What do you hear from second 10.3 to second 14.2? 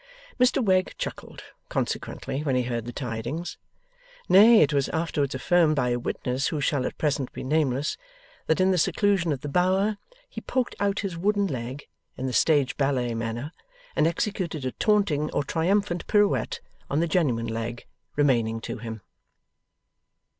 poked out his wooden leg, in the stage ballet manner, and